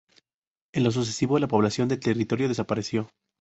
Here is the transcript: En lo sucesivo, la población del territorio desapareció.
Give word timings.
En 0.73 0.83
lo 0.83 0.89
sucesivo, 0.89 1.37
la 1.37 1.47
población 1.47 1.87
del 1.87 1.99
territorio 1.99 2.47
desapareció. 2.47 3.07